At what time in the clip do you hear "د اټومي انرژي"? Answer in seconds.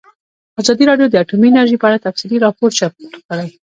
1.11-1.77